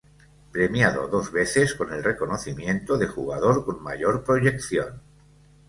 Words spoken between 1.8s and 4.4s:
el reconocimiento de "Jugador con Mayor